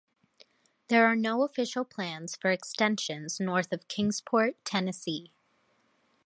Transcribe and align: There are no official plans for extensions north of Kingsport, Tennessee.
There 0.87 1.05
are 1.05 1.15
no 1.15 1.43
official 1.43 1.85
plans 1.85 2.35
for 2.35 2.49
extensions 2.49 3.39
north 3.39 3.71
of 3.71 3.87
Kingsport, 3.87 4.55
Tennessee. 4.65 5.31